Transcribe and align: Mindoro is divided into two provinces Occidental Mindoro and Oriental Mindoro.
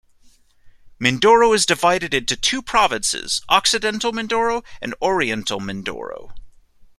Mindoro 0.99 1.53
is 1.53 1.63
divided 1.63 2.11
into 2.11 2.35
two 2.35 2.63
provinces 2.63 3.43
Occidental 3.49 4.11
Mindoro 4.11 4.63
and 4.81 4.95
Oriental 4.99 5.59
Mindoro. 5.59 6.33